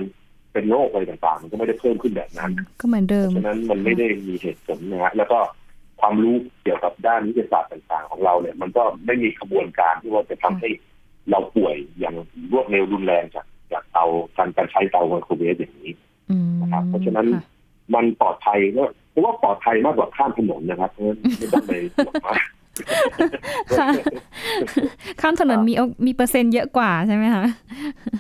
[0.54, 5.40] เป็นโรคอะไรต่างๆ มันก็ไม่ได้เพิ่มขึ้นแบบนั้น ก็เหมือนเดิมฉะนั้นมันไม่ได้มีเหตุผลนะฮะแล้วก็
[6.00, 10.70] ความรู้เกี่ยวกับด้านวิทยาศาสตร์ต่างๆ ของเราเนี่ย มันก็ไม่มีขบวนการที่ว่าจะทำให้
[11.30, 12.16] เราป่วยอย่าง
[12.52, 14.06] รวดเร็วรุนแรงจากจากเตา
[14.38, 15.92] การการใช้เตาไมโครเวฟอย่างนี้
[16.32, 17.44] อืมนะครับเพราะฉะนั้นค่ะ
[17.96, 22.63] มันปลอดภัยก็เพราะว่าปลอดภัยมากกว่าข้ามถนนนะครับเพราะฉะนั้นไม่ต้องไปห่วงมากค่ะ
[25.22, 27.46] ข้ามถนนมีโอมีเปอร์เซ็นต์เยอะกว่าใช่ไหมคะ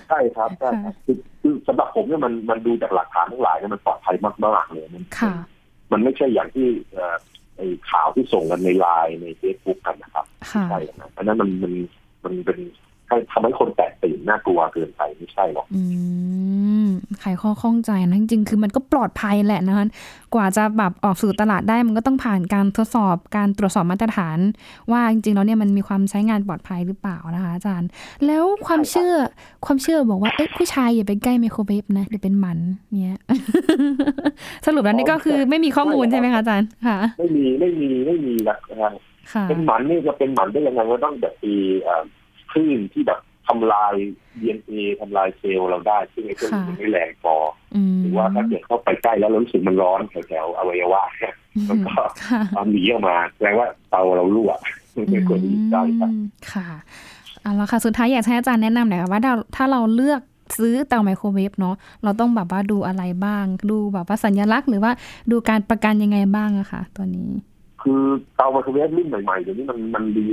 [0.09, 5.33] ใช่ครับใช่ครับคือคือสำหรับผมเนี่ยมันมันดูจากหลักฐานทั้งหลายเนี่ยมันปลอดภัยมากๆเลยมันค่ะ
[5.91, 7.17] มันไม่ใช่อย่างที่เอ่อ
[7.57, 11.73] ไอ้ข่าวที่ส่งกันในไลน์ในเฟซบุ๊กกันนะครับค่ะใช่นะอันนั้นมันมัน
[12.23, 12.92] มันเป็นให้
[13.32, 15.82] ทำให้คนแตกตื่นน่ากลัวเกินไปไม่ใช่หรอกอื
[16.86, 16.88] ม
[17.21, 19.86] ไขข้อข้องใจนะจริงๆคือมันก็ปลอดภัยแหละนะคะ
[20.34, 24.38] กว่าจะแบบออกสู่ตลาดได้มันก็ต้องผ่านการทดสอบการตรวจสอบมาตรฐาน
[24.91, 27.89] ว่าจริงๆแล้วเนี่ยมันมีความใช้งานปลอดภัยหรือเปล่านะคะอาจารย์
[28.26, 29.13] แล้วความเชื่อ
[29.65, 32.60] ความเชื่อบอกว่าเอ๊ะผู้ชายอย่าไปใกล้ไมโครเวฟนะเดี๋ยวเป็นหมัน
[33.02, 33.19] เนี่ย
[34.65, 38.93] สรุปแล้วนี่ก็คือไม่มีข้อมูลใช่ไหมคะอาจารย์ค่ะ ไม่มีไม่มีไม่มีหลักฐาน
[39.34, 42.04] ค่ะเป็นหมันนี่จะเป็นหมันได้ยังไงก็ต้องแบบมีเอ่อ
[42.53, 43.93] คลื่นที่แบบทำลาย
[44.39, 47.35] DNA ทำลายเซลล์เราได้ ซึ่งไอ้เครื่องนี้มันไม่แรงพอ
[47.75, 51.35] อืมหรือว่าถ้าเกิดเข้าไปใกล้แล้วเรารู้สึกมันร้อนแถวๆอวัยวะเนี่ย
[51.69, 51.93] มันก็
[52.27, 54.51] ค่ะเอาหนีออกมาแปลว่าเตาเรารั่ว
[55.11, 56.67] ไม่ควรที่จะได้ครับอืมค่ะ
[57.41, 60.21] เอาละค่ะ สุดท้ายอยากให้อาจารย์แนะนำหน่อยค่ะว่าถ้าถ้าเราเลือก
[60.59, 64.91] ซื้อเตาไมโครเวฟเนาะเราต้องแบบว่าดูอะไรบ้าง ดูแบบว่าสัญลักษณ์หรือว่า
[65.31, 67.29] ดูการประกันยังไงบ้างอะค่ะ ตัวนี้
[67.81, 68.01] คือ
[68.35, 70.25] เตาไมโครเวฟรุ่นใหม่ๆเดี๋ยวนี้มันมันดี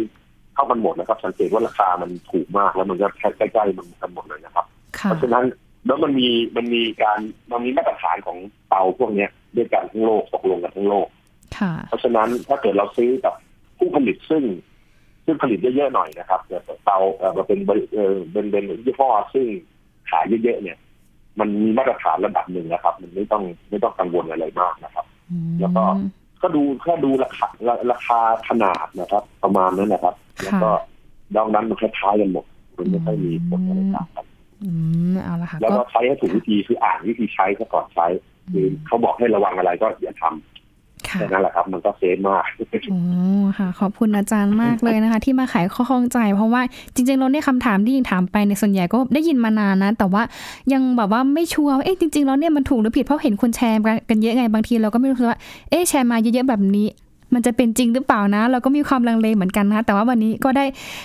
[0.54, 3.06] เข้ากันหมดนะครับ สังเกตว่าราคามันถูกมากแล้วมันก็
[3.38, 4.66] ใกล้ๆมันกันหมดเลยนะครับ
[4.98, 5.44] ค่ะเพราะฉะนั้น
[5.86, 7.18] แล้วมันมีมันมีการ
[7.52, 11.08] มันมีมาตรฐานของเตาพวกเนี้ยด้วยกันทั้งโลกตกลงกันทั้งโลก
[11.58, 13.34] ค่ะเพราะฉะนั้นถ้าเกิดเราซื้อกับ
[13.78, 14.44] ผู้ผลิตซึ่ง
[15.24, 19.46] ซึ่งผลิตเยอะๆหน่อยนะครับแต่เตาเอ่อมาเป็นบริเออเป็นเป็นยี่ห้อซึ่ง
[20.10, 20.78] ขายเยอะๆเนี่ย
[21.40, 25.84] มันมีมาตรฐานระดับหนึ่งนะครับ มันไม่ต้องไม่ต้องกังวลอะไรมากนะครับอืมแล้วก็
[26.42, 30.70] ก็ดูแค่ดูราคาราราคาขนาดนะครับ ประมาณนั้นนะครับ แล้วก็
[31.36, 32.44] ดองนั้นมันคล้ายๆกันหมด
[32.78, 34.24] มันไม่ค่อยมีผลอะไรต่างกัน
[34.64, 34.70] อื
[35.12, 38.06] มเอาละค่ะแล้วก็ก็ใช้ให้ถูกวิธีคืออ่านวิธีใช้ซะก่อนใช้
[38.52, 42.44] คือเขาบอกให้ระวังอะไรก็อย่าทำค่ะแค่นั้นแหละครับมันก็เซฟมาก
[42.90, 43.00] โอ้
[43.58, 46.62] ค่ะ ขอบคุณอาจารย์มากเลยนะคะ ที่มาไขข้อข้องใจ เพราะว่า
[46.94, 50.22] จริง ๆ เราเนี่ยคำถามที่ยิงถามไปในยส่วนใหญ่ก็ได้ยินมานานนะ แต่ว่า
[50.72, 53.78] ยังแบบว่าไม่ชัวร์ว่าเอ๊ะจริงๆแล้วเนี่ยมันถูกหรือผิดเพราะเห็นคนแชร์
[54.10, 55.38] กันเยอะไงบางทีเราก็ไม่รู้สึกว่า
[55.70, 56.86] เอ๊ะแชร์มาเยอะๆแบบนี้
[57.34, 60.64] มันจะเป็นจริงหรือเปล่านะ เราก็มีความลังเลเหมือนกันนะแต่ว่าวันนี้ก็ได้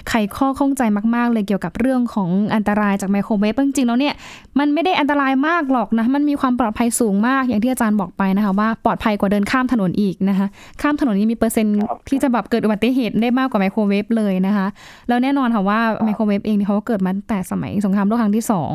[0.09, 0.81] ไขข้อข้องใจ
[1.15, 4.13] มากๆ เลยเกี่ยวกับเรื่องของอันตรายจากไมโครเวฟจริงๆแล้วเนี่ย
[4.59, 10.47] มันไม่ได้อันตรายมากหรอกนะมันมีความปลอดภัยสูงมากอย่างที่อาจารย์บอกไปนะคะว่าปลอดภัยกว่าเดินข้ามถนนอีกนะคะ
[10.81, 11.75] ข้ามถนนนี้มีเปอร์เซ็นต์
[12.09, 14.67] ที่จะแบบเกิดอุบัติเหตุได้มากกว่าไมโครเวฟเลยนะคะ
[15.07, 18.73] แล้วแน่นอนค่ะว่าไมโครเวฟเองเนี่เขาเกิดมาแต่สมัยสงครามโลกครั้งที่สอง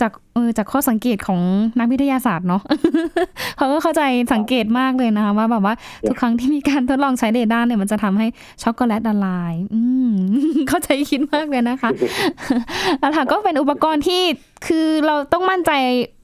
[0.00, 1.40] จากเออจากข้อสังเกตของ
[1.78, 2.62] นักวิทยาศาสตร์เนาะ
[3.56, 4.02] เขาก็เข้าใจ
[4.34, 5.74] สังเกตมากเลยนะคะว่าแบบว่า
[6.06, 8.26] ทุกครั้งที่มีการทดลองใช้เรดานเนี่ยมันจะทำให้
[8.62, 10.07] ช็อกโกแลตละลาย อืม
[10.68, 11.90] เข้าใจคิดมากเลยนะคะ
[13.00, 14.22] แล้วค่ะก็เป็นอุปกรณ์ที่
[14.68, 15.72] คือเราต้องมั่นใจ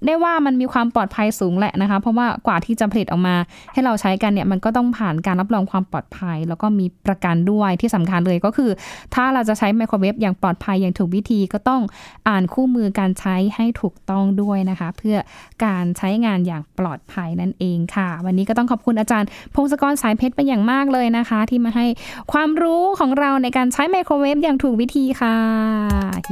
[0.07, 3.37] ได้ว่ามันมีความปลอดภัยสูงแหละนะคะ เพราะว่ากว่าที่จะผลิตออกมา
[3.73, 8.71] ให้เราใช้กันเนี่ยมันก็ต้องผ่านการรับรองความปลอดภัย แล้วก็มีประกันด้วยที่สำคัญเลยก็คือ
[9.15, 11.83] ถ้าเราจะใช้ไมโครเวฟอย่างปลอดภัยอย่างถูกวิธีก็ต้อง
[12.29, 15.17] อ่านคู่มือการใช้ให้ถูกต้องด้วยนะคะ เพื่อ
[15.65, 21.87] การใช้งานอย่างปลอดภัยนั่นเองค่ะ วันนี้ก็ต้องขอบคุณอาจารย์ พงศกรสายเพชรเป็นอย่างมากเลยนะคะ ที่มาให้
[22.33, 25.37] ความรู้ของเราในการใช้ไมโครเวฟอย่างถูกวิธีค่ะ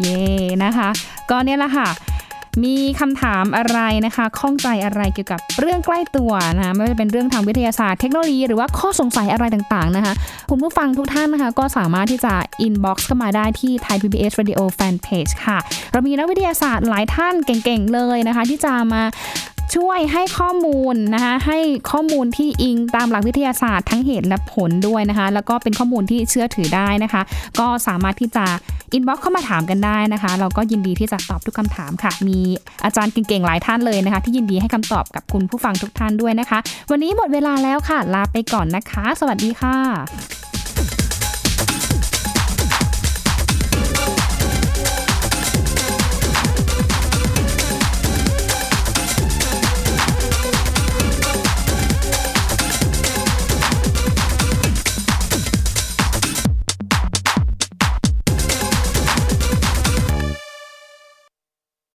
[0.00, 0.22] เย่
[0.64, 0.88] นะคะ
[1.30, 1.88] ก็เนี่ยแหละค่ะ
[2.64, 10.14] มีคำถามอะไรนะคะข้องใจอะไรเกี่ยวกับเรื่องใกล้ตัวนะะไม่ว่าจะเป็นเรื่องทางวิทยาศาสตร์เทคโนโลยีหรือว่าข้อสงสัยอะไรต่างๆนะคะ
[10.50, 12.34] คุณผู้ฟังทุกท่านนะคะ ก็สามารถที่จะ
[12.66, 15.58] inbox เข้ามาได้ที่ Thai PBS Radio Fan Page ค่ะ
[15.92, 19.02] เรามีนักวิทยาศาสตร์หลายท่านเก่งๆเลยนะคะ ที่จะมา
[19.74, 21.58] ช่วยให้ข้อมูลนะคะให้
[21.90, 27.22] ข้อมูลที่อิงตามหลักวิทยาศาสตร์ทั้งเหตุและผลด้วยนะคะ แล้วก็เป็นข้อมูลที่เชื่อถือได้นะคะ
[27.60, 28.44] ก็สามารถที่จะ
[28.92, 32.38] อินบ็อกเข้ามาถามกันได้นะคะ เราก็ยินดีที่จะตอบทุกคำถามค่ะ มี
[32.84, 36.58] อาจารย์เก่งๆหลายท่านเลยนะคะ ที่ยินดีให้คำตอบกับคุณผู้ฟังทุกท่านด้วยนะคะ
[36.90, 40.51] วันนี้หมดเวลาแล้วค่ะ ลาไปก่อนนะคะ สวัสดีค่ะ